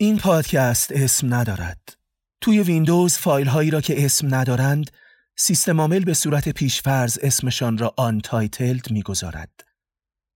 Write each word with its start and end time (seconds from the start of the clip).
این 0.00 0.18
پادکست 0.18 0.92
اسم 0.92 1.34
ندارد. 1.34 1.96
توی 2.40 2.62
ویندوز 2.62 3.16
فایل 3.16 3.46
هایی 3.46 3.70
را 3.70 3.80
که 3.80 4.04
اسم 4.04 4.34
ندارند 4.34 4.90
سیستم 5.36 5.80
عامل 5.80 6.04
به 6.04 6.14
صورت 6.14 6.48
پیشفرض 6.48 7.18
اسمشان 7.22 7.78
را 7.78 7.94
untitled 7.96 8.90
می‌گذارد 8.90 9.50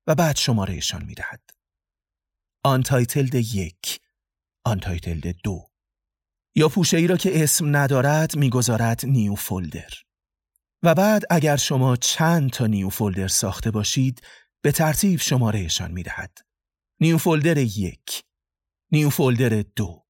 و 0.07 0.15
بعد 0.15 0.37
شمارهشان 0.37 1.05
می‌دهد. 1.05 1.41
untitled 2.65 3.35
یک، 3.35 4.01
untitled 4.65 5.37
دو. 5.45 5.67
یا 6.55 6.69
پوشه 6.69 6.97
ای 6.97 7.07
را 7.07 7.17
که 7.17 7.43
اسم 7.43 7.77
ندارد 7.77 8.37
می‌گذارد 8.37 9.07
new 9.07 9.35
folder. 9.35 9.93
و 10.83 10.95
بعد 10.95 11.23
اگر 11.31 11.57
شما 11.57 11.97
چند 11.97 12.51
تا 12.51 12.67
new 12.67 12.89
folder 12.89 13.29
ساخته 13.29 13.71
باشید 13.71 14.23
به 14.63 14.73
ترتیب 14.73 15.21
شمارهشان 15.21 15.91
می‌دهد. 15.91 16.39
new 17.01 17.19
folder 17.19 17.59
یک، 17.59 18.25
new 18.95 19.11
folder 19.11 19.63
دو، 19.63 20.07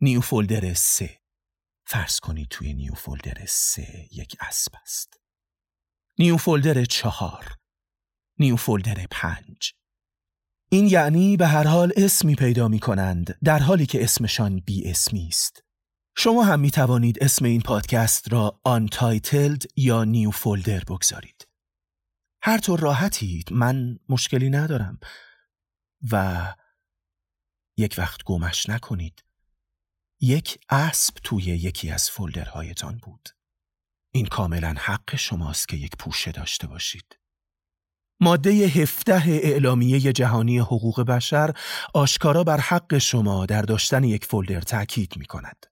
new 0.00 0.20
folder 0.20 0.74
سه. 0.74 1.20
فرض 1.86 2.20
کنید 2.20 2.48
توی 2.48 2.74
new 2.74 2.94
folder 2.94 3.46
سه 3.48 4.08
یک 4.12 4.36
اسب 4.40 4.72
است. 4.82 5.20
new 6.18 6.36
folder 6.36 6.84
چهار، 6.84 7.58
new 8.38 8.56
folder 8.56 9.06
پنج. 9.10 9.74
این 10.68 10.86
یعنی 10.86 11.36
به 11.36 11.46
هر 11.46 11.66
حال 11.66 11.92
اسمی 11.96 12.34
پیدا 12.34 12.68
می 12.68 12.78
کنند 12.78 13.38
در 13.44 13.58
حالی 13.58 13.86
که 13.86 14.04
اسمشان 14.04 14.60
بی 14.60 14.90
اسمی 14.90 15.28
است. 15.28 15.62
شما 16.16 16.44
هم 16.44 16.60
می 16.60 16.70
توانید 16.70 17.22
اسم 17.22 17.44
این 17.44 17.60
پادکست 17.60 18.32
را 18.32 18.60
untitled 18.92 19.62
یا 19.76 20.04
new 20.04 20.30
folder 20.30 20.80
بگذارید. 20.84 21.48
هر 22.42 22.58
طور 22.58 22.80
راحتید 22.80 23.52
من 23.52 23.98
مشکلی 24.08 24.50
ندارم 24.50 25.00
و 26.12 26.54
یک 27.76 27.94
وقت 27.98 28.24
گمش 28.24 28.68
نکنید. 28.68 29.24
یک 30.20 30.58
اسب 30.68 31.14
توی 31.24 31.42
یکی 31.42 31.90
از 31.90 32.10
فولدرهایتان 32.10 32.98
بود. 32.98 33.28
این 34.14 34.26
کاملا 34.26 34.74
حق 34.78 35.16
شماست 35.16 35.68
که 35.68 35.76
یک 35.76 35.96
پوشه 35.96 36.32
داشته 36.32 36.66
باشید. 36.66 37.18
ماده 38.20 38.50
هفته 38.50 39.22
اعلامیه 39.26 40.00
جهانی 40.00 40.58
حقوق 40.58 41.00
بشر 41.00 41.54
آشکارا 41.94 42.44
بر 42.44 42.60
حق 42.60 42.98
شما 42.98 43.46
در 43.46 43.62
داشتن 43.62 44.04
یک 44.04 44.24
فولدر 44.24 44.60
تاکید 44.60 45.16
می 45.16 45.24
کند. 45.24 45.66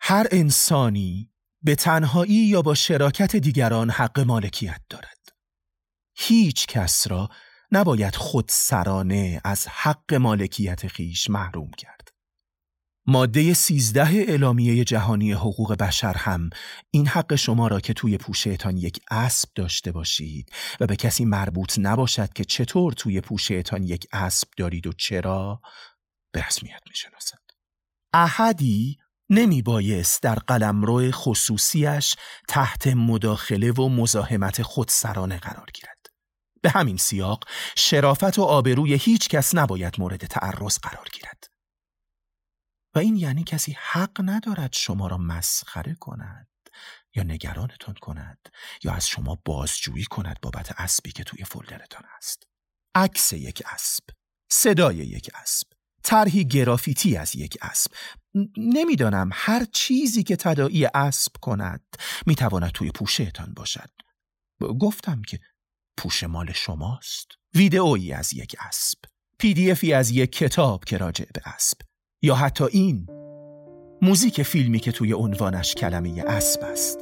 هر 0.00 0.26
انسانی 0.30 1.30
به 1.62 1.74
تنهایی 1.74 2.46
یا 2.46 2.62
با 2.62 2.74
شراکت 2.74 3.36
دیگران 3.36 3.90
حق 3.90 4.20
مالکیت 4.20 4.80
دارد. 4.90 5.28
هیچ 6.16 6.66
کس 6.66 7.06
را 7.06 7.28
نباید 7.72 8.16
خود 8.16 8.44
سرانه 8.48 9.40
از 9.44 9.66
حق 9.68 10.14
مالکیت 10.14 10.86
خیش 10.86 11.30
محروم 11.30 11.70
کرد. 11.70 12.08
ماده 13.08 13.54
13 13.54 14.02
اعلامیه 14.02 14.84
جهانی 14.84 15.32
حقوق 15.32 15.74
بشر 15.74 16.14
هم 16.16 16.50
این 16.90 17.06
حق 17.06 17.34
شما 17.34 17.68
را 17.68 17.80
که 17.80 17.92
توی 17.92 18.18
پوشهتان 18.18 18.76
یک 18.76 19.00
اسب 19.10 19.48
داشته 19.54 19.92
باشید 19.92 20.52
و 20.80 20.86
به 20.86 20.96
کسی 20.96 21.24
مربوط 21.24 21.78
نباشد 21.78 22.32
که 22.32 22.44
چطور 22.44 22.92
توی 22.92 23.20
پوشهتان 23.20 23.82
یک 23.82 24.06
اسب 24.12 24.48
دارید 24.56 24.86
و 24.86 24.92
چرا 24.92 25.60
به 26.32 26.46
رسمیت 26.46 26.80
می 26.88 26.94
شناسد. 26.94 27.38
احدی 28.12 28.98
نمی 29.30 29.62
بایست 29.62 30.22
در 30.22 30.34
قلمرو 30.34 31.10
خصوصیش 31.10 32.16
تحت 32.48 32.86
مداخله 32.86 33.72
و 33.72 33.88
مزاحمت 33.88 34.62
خودسرانه 34.62 35.38
قرار 35.38 35.66
گیرد. 35.74 35.95
به 36.62 36.70
همین 36.70 36.96
سیاق 36.96 37.44
شرافت 37.76 38.38
و 38.38 38.42
آبروی 38.42 38.94
هیچ 38.94 39.28
کس 39.28 39.54
نباید 39.54 40.00
مورد 40.00 40.26
تعرض 40.26 40.78
قرار 40.78 41.08
گیرد. 41.12 41.50
و 42.94 42.98
این 42.98 43.16
یعنی 43.16 43.44
کسی 43.44 43.76
حق 43.80 44.20
ندارد 44.24 44.72
شما 44.72 45.06
را 45.06 45.18
مسخره 45.18 45.94
کند 45.94 46.48
یا 47.14 47.22
نگرانتون 47.22 47.94
کند 47.94 48.48
یا 48.84 48.92
از 48.92 49.08
شما 49.08 49.38
بازجویی 49.44 50.04
کند 50.04 50.38
بابت 50.42 50.80
اسبی 50.80 51.12
که 51.12 51.24
توی 51.24 51.44
فولدرتان 51.44 52.02
است. 52.16 52.42
عکس 52.94 53.32
یک 53.32 53.62
اسب، 53.66 54.04
صدای 54.50 54.96
یک 54.96 55.30
اسب، 55.34 55.66
طرحی 56.02 56.44
گرافیتی 56.44 57.16
از 57.16 57.36
یک 57.36 57.58
اسب 57.62 57.90
نمی‌دانم 58.56 59.30
هر 59.32 59.64
چیزی 59.64 60.22
که 60.22 60.36
تداعی 60.36 60.86
اسب 60.94 61.32
کند 61.42 61.84
می‌تواند 62.26 62.70
توی 62.70 62.90
پوشهتان 62.90 63.54
باشد 63.54 63.90
گفتم 64.80 65.22
که 65.22 65.40
پوش 65.96 66.24
مال 66.24 66.52
شماست. 66.52 67.28
ویدئویی 67.54 68.12
از 68.12 68.32
یک 68.34 68.56
اسب. 68.68 68.98
پی 69.38 69.54
دی 69.54 69.70
افی 69.70 69.92
از 69.92 70.10
یک 70.10 70.32
کتاب 70.32 70.84
که 70.84 70.96
راجع 70.96 71.24
به 71.34 71.40
اسب. 71.44 71.78
یا 72.22 72.34
حتی 72.34 72.64
این. 72.64 73.06
موزیک 74.02 74.42
فیلمی 74.42 74.78
که 74.78 74.92
توی 74.92 75.12
عنوانش 75.12 75.74
کلمه 75.74 76.24
اسب 76.26 76.60
است. 76.64 76.98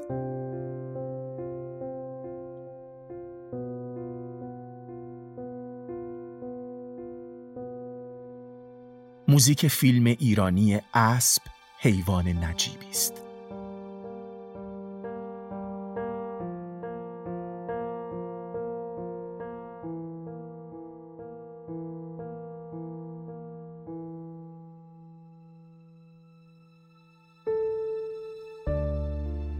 موزیک 9.28 9.68
فیلم 9.68 10.06
ایرانی 10.06 10.80
اسب 10.94 11.42
حیوان 11.78 12.28
نجیبی 12.28 12.88
است. 12.90 13.23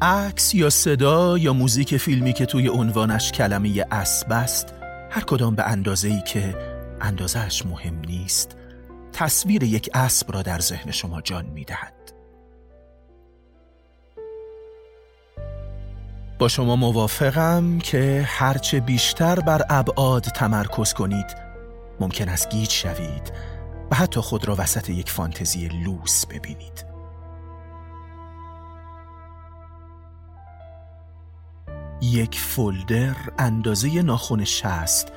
عکس 0.05 0.55
یا 0.55 0.71
صدا 0.71 1.39
یا 1.39 1.53
موزیک 1.53 1.97
فیلمی 1.97 2.33
که 2.33 2.47
توی 2.47 2.69
عنوانش 2.69 3.33
کلمه 3.33 3.87
اسب 3.91 4.33
است 4.33 4.75
هر 5.11 5.25
کدام 5.25 5.55
به 5.55 5.63
اندازه 5.63 6.09
ای 6.09 6.23
که 6.23 6.55
اندازهش 7.01 7.67
مهم 7.67 8.01
نیست 8.07 8.57
تصویر 9.13 9.63
یک 9.63 9.91
اسب 9.95 10.33
را 10.33 10.43
در 10.43 10.59
ذهن 10.59 10.91
شما 10.91 11.21
جان 11.21 11.47
می 11.47 11.65
دهد. 11.65 11.93
با 16.39 16.49
شما 16.49 16.77
موافقم 16.77 17.79
که 17.79 18.25
هرچه 18.29 18.81
بیشتر 18.81 19.41
بر 19.41 19.63
ابعاد 19.71 20.23
تمرکز 20.23 20.93
کنید 20.93 21.37
ممکن 22.01 22.29
است 22.29 22.51
گیج 22.51 22.71
شوید 22.71 23.33
و 23.91 23.97
حتی 23.97 24.21
خود 24.21 24.49
را 24.49 24.57
وسط 24.59 24.91
یک 24.91 25.11
فانتزی 25.11 25.69
لوس 25.69 26.27
ببینید. 26.27 26.94
یک 32.13 32.39
فولدر 32.39 33.17
اندازه 33.39 34.03
ناخون 34.03 34.45
شست 34.45 35.13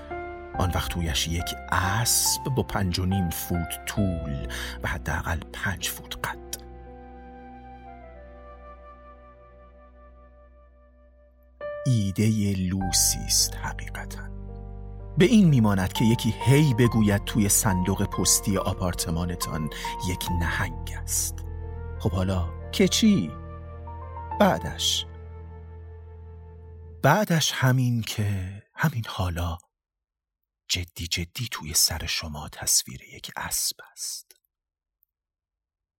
آن 0.60 0.72
وقت 0.76 0.92
تویش 0.92 1.28
یک 1.28 1.56
اسب 1.72 2.44
با 2.44 2.64
پنج 2.64 3.00
و 3.00 3.06
نیم 3.06 3.30
فوت 3.30 3.86
طول 3.86 4.48
و 4.84 4.88
حداقل 4.88 5.40
پنج 5.54 5.90
فوت 5.90 6.18
قد. 6.28 6.38
ایده 11.86 12.54
لوسی 12.54 13.20
است 13.26 13.56
حقیقتا. 13.56 14.22
به 15.18 15.26
این 15.26 15.50
میماند 15.50 15.94
که 15.94 16.06
یکی 16.06 16.34
هی 16.46 16.74
بگوید 16.74 17.24
توی 17.26 17.50
صندوق 17.50 18.04
پستی 18.04 18.58
آپارتمانتان 18.58 19.70
یک 20.10 20.26
نهنگ 20.40 20.96
است. 21.04 21.46
خب 22.00 22.12
حالا 22.12 22.50
که 22.72 22.88
چی؟ 22.88 23.32
بعدش. 24.40 25.06
بعدش 27.04 27.52
همین 27.52 28.02
که 28.02 28.64
همین 28.76 29.04
حالا 29.08 29.58
جدی 30.70 31.08
جدی 31.08 31.48
توی 31.52 31.74
سر 31.74 32.06
شما 32.06 32.50
تصویر 32.50 33.04
یک 33.04 33.32
اسب 33.36 33.76
است. 33.92 34.32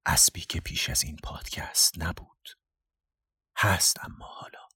اسبی 0.06 0.40
که 0.40 0.61
پیش 0.61 0.90
از 0.90 1.05
این 1.05 1.17
پادکست 1.22 1.99
نبود. 1.99 2.49
هست 3.56 4.05
اما 4.05 4.26
حالا. 4.26 4.69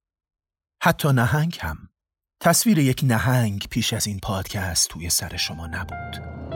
حتی 0.82 1.08
نهنگ 1.08 1.58
هم. 1.60 1.88
تصویر 2.40 2.78
یک 2.78 3.00
نهنگ 3.04 3.66
پیش 3.70 3.92
از 3.92 4.06
این 4.06 4.20
پادکست 4.20 4.88
توی 4.88 5.10
سر 5.10 5.36
شما 5.36 5.66
نبود. 5.66 6.51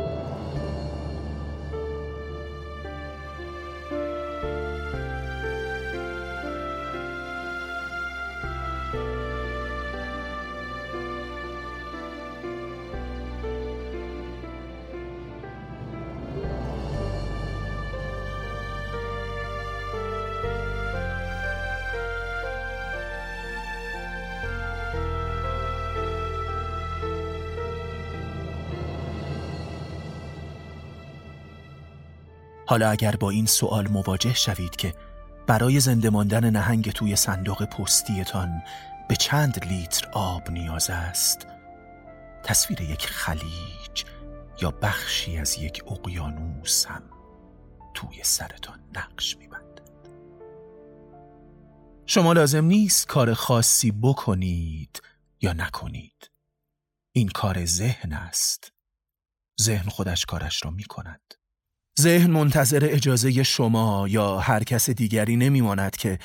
حالا 32.66 32.90
اگر 32.90 33.16
با 33.16 33.30
این 33.30 33.46
سوال 33.46 33.88
مواجه 33.88 34.34
شوید 34.34 34.76
که 34.76 34.94
برای 35.46 35.80
زنده 35.80 36.10
ماندن 36.10 36.50
نهنگ 36.50 36.90
توی 36.90 37.16
صندوق 37.16 37.64
پستیتان 37.64 38.62
به 39.08 39.16
چند 39.16 39.64
لیتر 39.64 40.08
آب 40.12 40.50
نیاز 40.50 40.90
است 40.90 41.46
تصویر 42.44 42.80
یک 42.80 43.06
خلیج 43.06 44.04
یا 44.62 44.70
بخشی 44.70 45.38
از 45.38 45.58
یک 45.58 45.82
اقیانوس 45.86 46.86
هم 46.86 47.02
توی 47.94 48.18
سرتان 48.22 48.80
نقش 48.94 49.36
میبندد. 49.36 49.90
شما 52.06 52.32
لازم 52.32 52.64
نیست 52.64 53.06
کار 53.06 53.34
خاصی 53.34 53.90
بکنید 53.90 55.02
یا 55.40 55.52
نکنید. 55.52 56.30
این 57.12 57.28
کار 57.28 57.64
ذهن 57.64 58.12
است. 58.12 58.72
ذهن 59.60 59.88
خودش 59.88 60.26
کارش 60.26 60.64
را 60.64 60.70
می 60.70 60.84
کند 60.84 61.34
ذهن 62.00 62.30
منتظر 62.30 62.88
اجازه 62.90 63.42
شما 63.42 64.06
یا 64.08 64.38
هر 64.38 64.64
کس 64.64 64.90
دیگری 64.90 65.36
نمیماند 65.36 65.96
که 65.96 66.18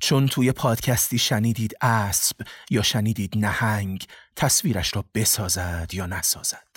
چون 0.00 0.26
توی 0.26 0.52
پادکستی 0.52 1.18
شنیدید 1.18 1.74
اسب 1.80 2.36
یا 2.70 2.82
شنیدید 2.82 3.38
نهنگ 3.38 4.06
تصویرش 4.36 4.96
را 4.96 5.04
بسازد 5.14 5.90
یا 5.92 6.06
نسازد. 6.06 6.68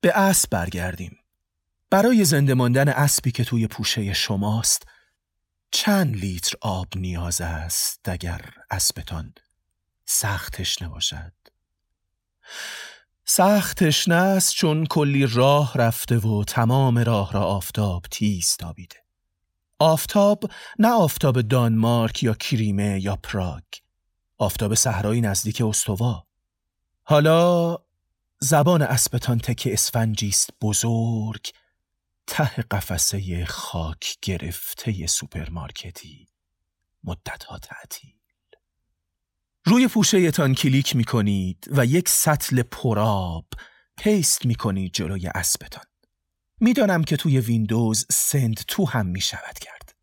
به 0.00 0.18
اسب 0.18 0.50
برگردیم. 0.50 1.18
برای 1.90 2.24
زنده 2.24 2.54
ماندن 2.54 2.88
اسبی 2.88 3.30
که 3.30 3.44
توی 3.44 3.66
پوشه 3.66 4.12
شماست 4.12 4.86
چند 5.70 6.16
لیتر 6.16 6.56
آب 6.60 6.88
نیاز 6.96 7.40
است 7.40 8.08
اگر 8.08 8.40
اسبتان 8.70 9.34
سخت 10.04 10.56
تشنه 10.56 10.88
باشد؟ 10.88 11.32
سخت 13.28 13.84
تشنه 13.84 14.14
است 14.14 14.54
چون 14.54 14.86
کلی 14.86 15.26
راه 15.26 15.72
رفته 15.74 16.18
و 16.18 16.44
تمام 16.44 16.98
راه 16.98 17.32
را 17.32 17.42
آفتاب 17.42 18.04
تیز 18.10 18.56
تابیده. 18.56 18.96
آفتاب 19.78 20.44
نه 20.78 20.88
آفتاب 20.88 21.40
دانمارک 21.40 22.22
یا 22.22 22.34
کریمه 22.34 23.00
یا 23.00 23.16
پراگ. 23.16 23.64
آفتاب 24.38 24.74
صحرایی 24.74 25.20
نزدیک 25.20 25.60
استوا. 25.60 26.26
حالا 27.02 27.78
زبان 28.38 28.82
اسبتان 28.82 29.38
تک 29.38 29.68
اسفنجی 29.72 30.28
است 30.28 30.50
بزرگ 30.62 31.46
ته 32.26 32.62
قفسه 32.70 33.44
خاک 33.44 34.16
گرفته 34.22 35.06
سوپرمارکتی 35.06 36.28
مدتها 37.04 37.58
تعطیل 37.58 38.15
روی 39.68 39.88
پوشهتان 39.88 40.54
کلیک 40.54 40.96
می 40.96 41.04
کنید 41.04 41.66
و 41.70 41.86
یک 41.86 42.08
سطل 42.08 42.62
پر 42.62 43.04
آب 43.04 43.46
paste 43.98 44.46
می 44.46 44.54
کنید 44.54 44.92
جلوی 44.92 45.26
اسبتان. 45.26 45.84
می‌دانم 46.60 47.04
که 47.04 47.16
توی 47.16 47.40
ویندوز 47.40 48.06
send 48.10 48.56
to 48.68 48.86
هم 48.88 49.06
می 49.06 49.20
شود 49.20 49.58
کرد 49.60 49.94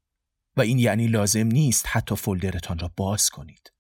و 0.58 0.62
این 0.62 0.80
یعنی 0.80 1.08
لازم 1.08 1.48
نیست 1.48 1.86
حتی 1.88 2.16
folder 2.16 2.64
تان 2.64 2.80
را 2.80 2.92
باز 2.98 3.30
کنید. 3.30 3.72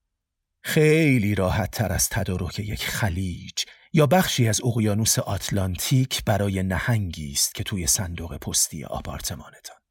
خیلی 0.64 1.36
راحت 1.36 1.72
تر 1.72 1.92
از 1.92 2.10
تدارک 2.10 2.60
یک 2.60 2.86
خلیج 2.86 3.66
یا 3.94 4.06
بخشی 4.06 4.48
از 4.48 4.62
اقیانوس 4.66 5.20
آتلانتیک 5.20 6.24
برای 6.26 6.64
نهنگی 6.64 7.32
است 7.32 7.56
که 7.56 7.64
توی 7.64 7.88
صندوق 7.88 8.38
پستی 8.38 8.84
آپارتمانتان. 8.84 9.83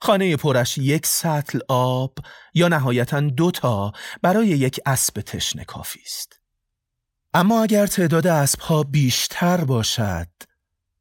خانه 0.00 0.36
پرش 0.36 0.78
یک 0.78 1.06
سطل 1.06 1.58
آب 1.68 2.18
یا 2.54 2.68
نهایتا 2.68 3.20
دو 3.20 3.50
تا 3.50 3.92
برای 4.22 4.46
یک 4.46 4.80
اسب 4.86 5.20
تشنه 5.20 5.64
کافی 5.64 6.00
است. 6.04 6.40
اما 7.34 7.62
اگر 7.62 7.86
تعداد 7.86 8.26
اسبها 8.26 8.82
بیشتر 8.82 9.64
باشد 9.64 10.28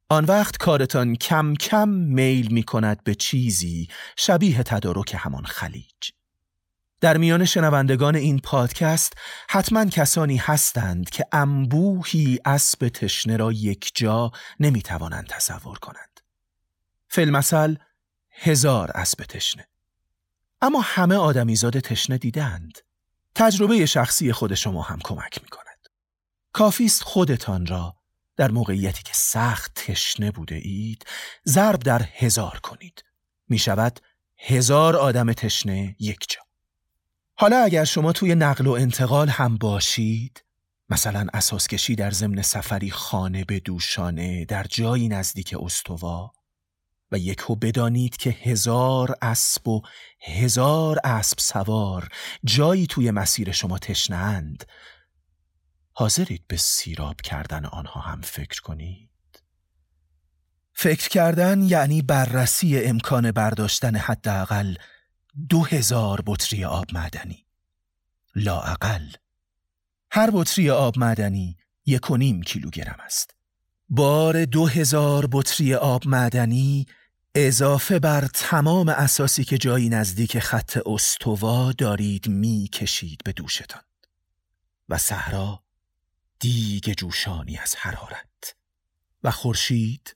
آن 0.09 0.25
وقت 0.25 0.57
کارتان 0.57 1.15
کم 1.15 1.53
کم 1.53 1.89
میل 1.89 2.53
می 2.53 2.63
کند 2.63 3.03
به 3.03 3.15
چیزی 3.15 3.87
شبیه 4.17 4.63
تدارک 4.63 5.15
همان 5.19 5.45
خلیج. 5.45 6.11
در 7.01 7.17
میان 7.17 7.45
شنوندگان 7.45 8.15
این 8.15 8.39
پادکست 8.39 9.13
حتما 9.49 9.85
کسانی 9.85 10.37
هستند 10.37 11.09
که 11.09 11.25
انبوهی 11.31 12.39
اسب 12.45 12.87
تشنه 12.87 13.37
را 13.37 13.51
یک 13.51 13.91
جا 13.95 14.31
نمی 14.59 14.81
توانند 14.81 15.27
تصور 15.27 15.79
کنند. 15.79 16.19
فیلمسل 17.07 17.75
هزار 18.35 18.91
اسب 18.95 19.23
تشنه. 19.23 19.67
اما 20.61 20.81
همه 20.83 21.15
آدمیزاد 21.15 21.79
تشنه 21.79 22.17
دیدند. 22.17 22.77
تجربه 23.35 23.85
شخصی 23.85 24.33
خود 24.33 24.53
شما 24.53 24.81
هم 24.81 24.99
کمک 25.03 25.43
می 25.43 25.49
کند 25.49 25.65
کافیست 26.53 27.03
خودتان 27.03 27.65
را 27.65 27.95
در 28.35 28.51
موقعیتی 28.51 29.03
که 29.03 29.13
سخت 29.13 29.73
تشنه 29.73 30.31
بوده 30.31 30.55
اید 30.55 31.05
ضرب 31.47 31.79
در 31.79 32.01
هزار 32.13 32.59
کنید. 32.63 33.03
می 33.49 33.57
شود 33.57 33.99
هزار 34.37 34.95
آدم 34.95 35.33
تشنه 35.33 35.95
یک 35.99 36.29
جا. 36.29 36.41
حالا 37.37 37.57
اگر 37.57 37.83
شما 37.83 38.11
توی 38.11 38.35
نقل 38.35 38.67
و 38.67 38.71
انتقال 38.71 39.29
هم 39.29 39.57
باشید 39.57 40.43
مثلا 40.89 41.27
اساس 41.33 41.67
کشی 41.67 41.95
در 41.95 42.11
ضمن 42.11 42.41
سفری 42.41 42.91
خانه 42.91 43.43
به 43.43 43.59
دوشانه 43.59 44.45
در 44.45 44.63
جایی 44.63 45.07
نزدیک 45.07 45.55
استوا 45.59 46.31
و 47.11 47.17
یکو 47.17 47.55
بدانید 47.55 48.17
که 48.17 48.29
هزار 48.29 49.15
اسب 49.21 49.67
و 49.67 49.81
هزار 50.21 50.99
اسب 51.03 51.39
سوار 51.39 52.09
جایی 52.43 52.87
توی 52.87 53.11
مسیر 53.11 53.51
شما 53.51 53.77
تشنند 53.77 54.65
حاضرید 55.93 56.43
به 56.47 56.57
سیراب 56.57 57.21
کردن 57.21 57.65
آنها 57.65 58.01
هم 58.01 58.21
فکر 58.21 58.61
کنید؟ 58.61 59.09
فکر 60.73 61.09
کردن 61.09 61.61
یعنی 61.61 62.01
بررسی 62.01 62.83
امکان 62.83 63.31
برداشتن 63.31 63.95
حداقل 63.95 64.75
دو 65.49 65.63
هزار 65.63 66.23
بطری 66.25 66.65
آب 66.65 66.85
معدنی. 66.93 67.45
لااقل. 68.35 69.09
هر 70.11 70.29
بطری 70.33 70.69
آب 70.69 70.99
معدنی 70.99 71.57
یک 71.85 72.11
و 72.11 72.17
نیم 72.17 72.43
کیلوگرم 72.43 72.97
است. 72.99 73.34
بار 73.89 74.45
دو 74.45 74.67
هزار 74.67 75.27
بطری 75.31 75.73
آب 75.73 76.07
معدنی 76.07 76.85
اضافه 77.35 77.99
بر 77.99 78.27
تمام 78.33 78.89
اساسی 78.89 79.43
که 79.43 79.57
جایی 79.57 79.89
نزدیک 79.89 80.39
خط 80.39 80.77
استوا 80.85 81.71
دارید 81.71 82.27
می 82.27 82.69
کشید 82.73 83.21
به 83.25 83.31
دوشتان. 83.31 83.81
و 84.89 84.97
صحرا 84.97 85.63
دیگ 86.39 86.93
جوشانی 86.97 87.57
از 87.57 87.75
حرارت. 87.75 88.55
و 89.23 89.31
خورشید 89.31 90.15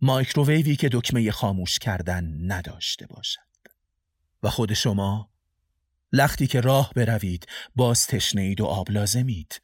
مایکروویوی 0.00 0.76
که 0.76 0.88
دکمه 0.92 1.30
خاموش 1.30 1.78
کردن 1.78 2.52
نداشته 2.52 3.06
باشد. 3.06 3.40
و 4.42 4.50
خود 4.50 4.72
شما 4.72 5.30
لختی 6.12 6.46
که 6.46 6.60
راه 6.60 6.92
بروید 6.96 7.46
باز 7.76 8.06
تشنید 8.06 8.60
و 8.60 8.64
آب 8.64 8.90
لازمید. 8.90 9.60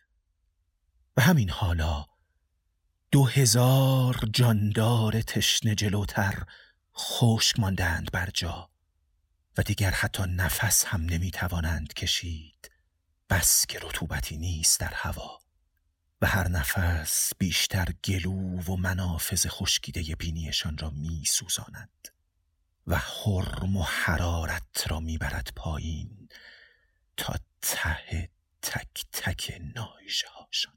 و 1.16 1.22
همین 1.22 1.50
حالا 1.50 2.06
دو 3.10 3.24
هزار 3.24 4.28
جاندار 4.32 5.20
تشنه 5.20 5.74
جلوتر 5.74 6.42
خشک 6.96 7.60
ماندند 7.60 8.10
بر 8.12 8.30
جا 8.34 8.70
و 9.58 9.62
دیگر 9.62 9.90
حتی 9.90 10.22
نفس 10.22 10.84
هم 10.84 11.00
نمی 11.02 11.30
توانند 11.30 11.94
کشید 11.94 12.70
بس 13.30 13.66
که 13.66 13.78
رطوبتی 13.78 14.36
نیست 14.36 14.80
در 14.80 14.92
هوا 14.94 15.38
و 16.20 16.26
هر 16.26 16.48
نفس 16.48 17.32
بیشتر 17.38 17.86
گلو 18.04 18.60
و 18.60 18.76
منافذ 18.76 19.46
خشکیده 19.46 20.16
بینیشان 20.16 20.78
را 20.78 20.90
می 20.90 21.24
سوزاند 21.26 22.08
و 22.86 22.96
حرم 22.96 23.76
و 23.76 23.82
حرارت 23.82 24.86
را 24.86 25.00
می‌برد 25.00 25.52
پایین 25.56 26.28
تا 27.16 27.34
ته 27.62 28.30
تک 28.62 29.04
تک 29.12 29.60
نایشه 29.74 30.28
هاشان 30.28 30.76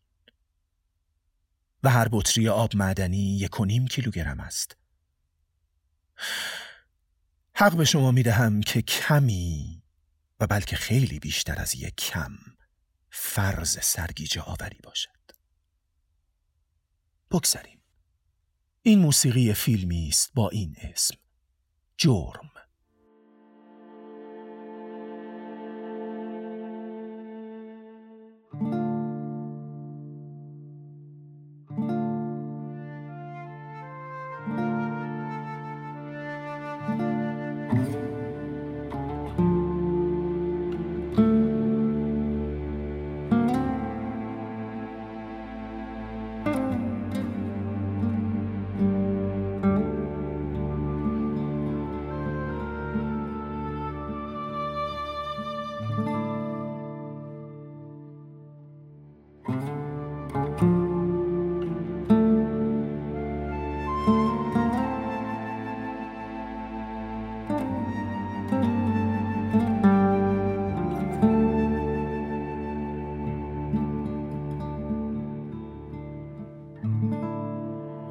و 1.83 1.89
هر 1.89 2.07
بطری 2.11 2.49
آب 2.49 2.75
معدنی 2.75 3.37
یک 3.37 3.59
و 3.59 3.65
نیم 3.65 3.87
کیلوگرم 3.87 4.39
است. 4.39 4.77
حق 7.53 7.75
به 7.75 7.85
شما 7.85 8.11
می 8.11 8.23
دهم 8.23 8.61
که 8.61 8.81
کمی 8.81 9.83
و 10.39 10.47
بلکه 10.47 10.75
خیلی 10.75 11.19
بیشتر 11.19 11.61
از 11.61 11.75
یک 11.75 11.95
کم 11.95 12.37
فرض 13.09 13.79
سرگیجه 13.81 14.41
آوری 14.41 14.79
باشد. 14.83 15.09
بگذریم. 17.31 17.81
این 18.81 18.99
موسیقی 18.99 19.53
فیلمی 19.53 20.07
است 20.07 20.31
با 20.33 20.49
این 20.49 20.75
اسم 20.79 21.15
جرم. 21.97 22.51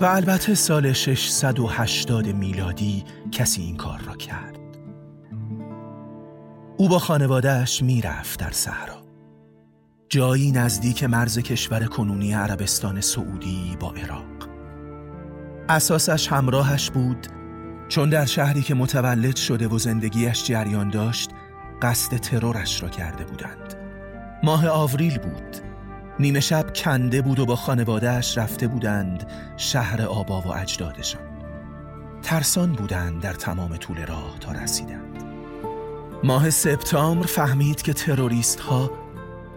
و 0.00 0.05
البته 0.05 0.55
سال 0.55 0.93
680 0.93 2.26
میلادی 2.26 3.05
کسی 3.33 3.62
این 3.62 3.76
کار 3.76 4.00
را 4.00 4.17
کرد. 4.17 4.59
او 6.76 6.88
با 6.88 6.99
خانوادهش 6.99 7.83
می‌رفت 7.83 8.40
در 8.40 8.50
صحرا. 8.50 9.02
جایی 10.09 10.52
نزدیک 10.52 11.05
مرز 11.05 11.38
کشور 11.38 11.85
کنونی 11.85 12.33
عربستان 12.33 13.00
سعودی 13.00 13.76
با 13.81 13.93
عراق. 13.93 14.49
اساسش 15.69 16.28
همراهش 16.28 16.90
بود 16.90 17.26
چون 17.88 18.11
در 18.11 18.25
شهری 18.25 18.62
که 18.62 18.75
متولد 18.75 19.37
شده 19.37 19.69
و 19.69 19.78
زندگیش 19.78 20.45
جریان 20.45 20.90
داشت 20.90 21.31
قصد 21.83 22.17
ترورش 22.17 22.83
را 22.83 22.88
کرده 22.88 23.25
بودند. 23.25 23.75
ماه 24.43 24.69
آوریل 24.69 25.19
بود 25.19 25.68
نیمه 26.21 26.41
شب 26.41 26.73
کنده 26.77 27.23
بود 27.23 27.39
و 27.39 27.47
با 27.47 27.57
خانوادهش 27.57 28.39
رفته 28.39 28.69
بودند 28.69 29.27
شهر 29.57 30.03
آبا 30.03 30.41
و 30.41 30.57
اجدادشان. 30.57 31.21
ترسان 32.23 32.73
بودند 32.73 33.23
در 33.23 33.33
تمام 33.33 33.77
طول 33.77 34.07
راه 34.07 34.39
تا 34.41 34.53
رسیدند. 34.53 35.25
ماه 36.25 36.51
سپتامبر 36.51 37.27
فهمید 37.27 37.83
که 37.83 37.93
تروریست 37.93 38.61
ها 38.61 38.91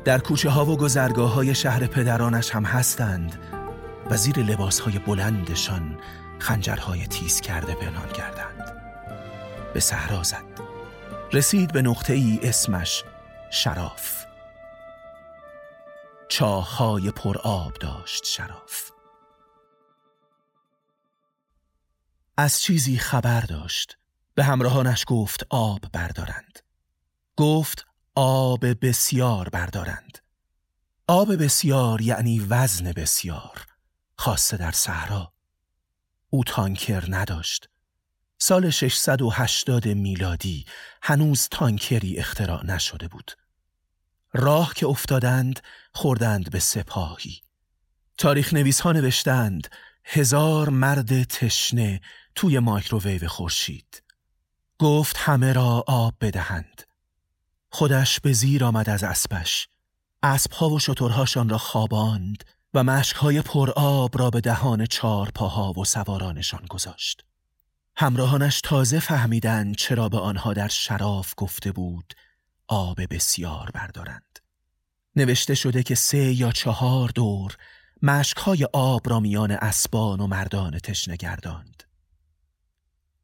در 0.06 0.20
کوچه 0.20 0.50
ها 0.50 0.66
و 0.66 0.78
گذرگاه 0.78 1.34
های 1.34 1.56
شهر 1.56 1.88
پدرانش 1.88 2.52
هم 2.52 2.66
هستند 2.66 3.40
و 4.10 4.18
زیر 4.18 4.40
لباس 4.40 4.80
های 4.80 5.00
بلندشان 5.00 5.98
خنجرهای 6.40 7.08
تیز 7.08 7.42
کرده 7.42 7.74
پنهان 7.74 8.10
کردند. 8.10 8.72
به 9.74 9.80
صحرا 9.80 10.24
زد. 10.24 10.44
رسید 11.34 11.72
به 11.72 11.82
نقطه 11.82 12.14
ای 12.14 12.40
اسمش 12.44 13.04
شراف. 13.50 14.11
چاهای 16.32 17.12
پر 17.12 17.38
آب 17.38 17.74
داشت 17.74 18.26
شراف. 18.26 18.92
از 22.38 22.62
چیزی 22.62 22.98
خبر 22.98 23.42
داشت. 23.42 23.98
به 24.36 24.44
همراهانش 24.44 25.06
گفت 25.08 25.46
آب 25.50 25.80
بردارند. 25.94 26.60
گفت 27.36 27.86
آب 28.16 28.86
بسیار 28.86 29.50
بردارند. 29.50 30.18
آب 31.08 31.36
بسیار 31.36 32.02
یعنی 32.02 32.40
وزن 32.40 32.92
بسیار 32.92 33.66
خاصه 34.18 34.58
در 34.58 34.72
صحرا. 34.72 35.34
او 36.30 36.44
تانکر 36.44 37.06
نداشت. 37.10 37.70
سال 38.38 38.70
680 38.70 39.88
میلادی 39.88 40.66
هنوز 41.02 41.48
تانکری 41.52 42.18
اختراع 42.18 42.66
نشده 42.66 43.08
بود. 43.08 43.32
راه 44.34 44.74
که 44.74 44.88
افتادند 44.88 45.60
خوردند 45.94 46.52
به 46.52 46.60
سپاهی. 46.60 47.42
تاریخ 48.18 48.54
نویس 48.54 48.82
ها 48.82 48.92
نوشتند 48.92 49.68
هزار 50.06 50.70
مرد 50.70 51.24
تشنه 51.24 52.02
توی 52.36 52.60
مایکروویو 52.60 53.28
خورشید. 53.28 54.04
گفت 54.80 55.16
همه 55.20 55.54
را 55.54 55.84
آب 55.88 56.14
بدهند. 56.22 56.82
خودش 57.70 58.20
به 58.20 58.34
زیر 58.34 58.64
آمد 58.64 58.90
از 58.90 59.04
اسبش. 59.04 59.68
اسبها 60.24 60.70
و 60.70 60.80
شترهاشان 60.80 61.50
را 61.50 61.58
خواباند 61.58 62.44
و 62.74 62.84
مشکهای 62.84 63.42
پر 63.42 63.72
آب 63.76 64.18
را 64.20 64.30
به 64.30 64.42
دهان 64.42 64.86
چار 64.86 65.32
پاها 65.36 65.74
و 65.74 65.86
سوارانشان 65.86 66.66
گذاشت. 66.70 67.26
همراهانش 67.96 68.62
تازه 68.62 69.00
فهمیدند 69.00 69.76
چرا 69.76 70.10
به 70.10 70.18
آنها 70.18 70.54
در 70.54 70.68
شراف 70.68 71.34
گفته 71.38 71.72
بود 71.72 72.14
آب 72.72 73.14
بسیار 73.14 73.72
بردارند. 73.74 74.40
نوشته 75.16 75.56
شده 75.56 75.84
که 75.84 75.96
سه 75.96 76.34
یا 76.34 76.52
چهار 76.52 77.10
دور 77.10 77.58
مشکهای 78.02 78.68
آب 78.74 79.10
را 79.10 79.20
میان 79.20 79.52
اسبان 79.52 80.20
و 80.20 80.28
مردان 80.28 80.80
تشنه 80.80 81.16
گرداند. 81.16 81.84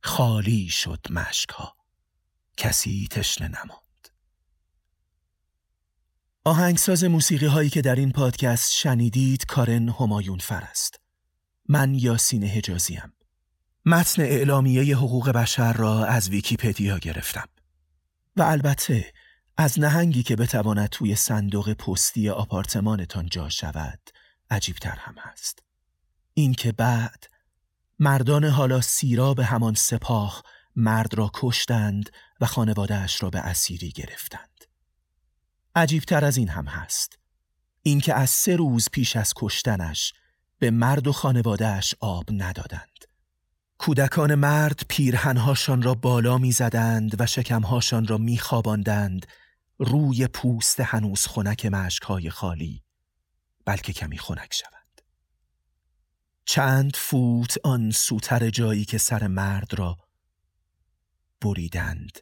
خالی 0.04 0.70
شد 0.70 1.08
مشکها. 1.10 1.76
کسی 2.58 3.08
تشنه 3.12 3.48
نماند. 3.48 4.10
آهنگساز 6.44 7.04
موسیقی 7.04 7.46
هایی 7.46 7.70
که 7.70 7.82
در 7.82 7.96
این 7.96 8.12
پادکست 8.12 8.74
شنیدید 8.74 9.46
کارن 9.46 9.90
همایون 9.90 10.38
فر 10.38 10.62
است. 10.62 11.00
من 11.70 11.96
یاسین 11.96 12.44
حجازیم. 12.44 13.14
متن 13.86 14.22
اعلامیه 14.22 14.98
حقوق 14.98 15.30
بشر 15.30 15.74
را 15.74 16.06
از 16.06 16.30
ویکیپدیا 16.30 16.98
گرفتم. 16.98 17.48
و 18.38 18.42
البته 18.42 19.14
از 19.60 19.80
نهنگی 19.80 20.24
که 20.24 20.36
بتواند 20.36 20.90
توی 20.90 21.16
صندوق 21.16 21.74
پستی 21.74 22.30
آپارتمانتان 22.30 23.30
جا 23.30 23.50
شود 23.50 24.00
عجیبتر 24.50 24.98
هم 25.00 25.16
هست. 25.18 25.64
اینکه 26.34 26.72
بعد 26.72 27.24
مردان 28.00 28.44
حالا 28.44 28.82
سیرا 28.82 29.34
به 29.34 29.46
همان 29.46 29.74
سپاه 29.74 30.44
مرد 30.76 31.14
را 31.14 31.32
کشتند 31.34 32.10
و 32.42 32.46
خانوادهش 32.46 33.24
را 33.24 33.30
به 33.30 33.40
اسیری 33.40 33.92
گرفتند. 33.92 34.64
عجیبتر 35.76 36.26
از 36.26 36.38
این 36.38 36.50
هم 36.50 36.66
هست. 36.66 37.20
اینکه 37.82 38.14
از 38.14 38.30
سه 38.30 38.56
روز 38.56 38.90
پیش 38.92 39.16
از 39.16 39.34
کشتنش 39.36 40.14
به 40.60 40.72
مرد 40.72 41.08
و 41.08 41.14
خانوادهش 41.14 41.96
آب 42.00 42.26
ندادند. 42.30 43.06
کودکان 43.78 44.36
مرد 44.36 44.82
پیرهنهاشان 44.90 45.82
را 45.82 45.94
بالا 45.94 46.38
می‌زدند 46.38 47.22
و 47.22 47.26
شکمهاشان 47.26 48.08
را 48.08 48.18
میخواباندند 48.18 49.26
روی 49.80 50.28
پوست 50.28 50.80
هنوز 50.80 51.28
خنک 51.28 51.66
مشکهای 51.66 52.30
خالی 52.30 52.84
بلکه 53.66 53.94
کمی 53.94 54.18
خنک 54.18 54.54
شود. 54.54 55.02
چند 56.46 56.96
فوت 56.96 57.58
آن 57.64 57.92
سوتر 57.92 58.50
جایی 58.50 58.86
که 58.86 58.98
سر 58.98 59.28
مرد 59.28 59.74
را 59.74 59.98
بریدند. 61.42 62.20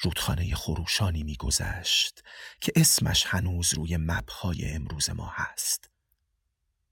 رودخانه 0.00 0.54
خروشانی 0.54 1.22
میگذشت 1.22 2.22
که 2.60 2.72
اسمش 2.76 3.26
هنوز 3.26 3.74
روی 3.74 3.96
مپهای 3.96 4.70
امروز 4.70 5.10
ما 5.10 5.32
هست. 5.34 5.90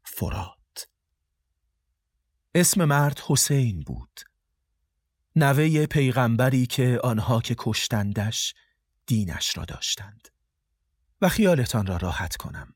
فرات. 0.05 0.89
اسم 2.55 2.85
مرد 2.85 3.21
حسین 3.27 3.81
بود. 3.81 4.21
نوه 5.37 5.87
پیغمبری 5.87 6.67
که 6.67 7.01
آنها 7.05 7.41
که 7.41 7.55
کشتندش 7.59 8.55
دینش 9.09 9.57
را 9.59 9.65
داشتند. 9.65 10.29
و 11.23 11.29
خیالتان 11.29 11.87
را 11.87 11.97
راحت 11.97 12.37
کنم. 12.37 12.75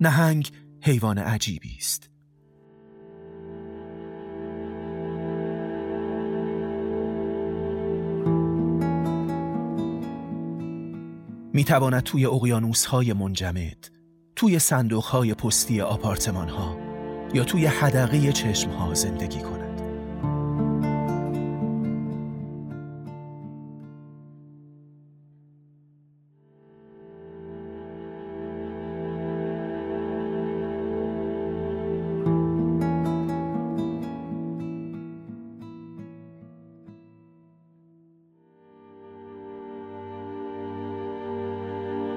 نهنگ 0.00 0.52
حیوان 0.82 1.18
عجیبی 1.18 1.76
است. 1.78 2.10
می 11.52 11.64
تواند 11.64 12.02
توی 12.02 12.26
اقیانوس 12.26 12.84
های 12.84 13.12
منجمد 13.12 13.99
توی 14.40 14.58
صندوق 14.58 15.04
های 15.04 15.34
پستی 15.34 15.80
آپارتمان 15.80 16.48
ها 16.48 16.76
یا 17.34 17.44
توی 17.44 17.66
حدقه 17.66 18.32
چشم 18.32 18.70
ها 18.70 18.94
زندگی 18.94 19.40
کند. 19.40 19.69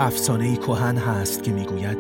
افسانه 0.04 0.58
کهن 0.58 0.98
هست 0.98 1.44
که 1.44 1.52
می‌گوید 1.52 1.98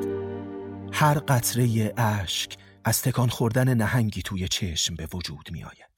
هر 0.91 1.19
قطره 1.19 1.93
اشک 1.97 2.57
از 2.85 3.01
تکان 3.01 3.29
خوردن 3.29 3.73
نهنگی 3.73 4.21
توی 4.21 4.47
چشم 4.47 4.95
به 4.95 5.07
وجود 5.13 5.49
می 5.51 5.63
آید. 5.63 5.92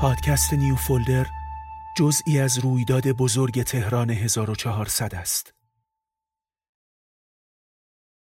پادکست 0.00 0.54
نیو 0.54 0.76
فولدر 0.76 1.26
جزئی 1.96 2.40
از 2.40 2.58
رویداد 2.58 3.08
بزرگ 3.08 3.62
تهران 3.62 4.10
1400 4.10 5.14
است. 5.14 5.59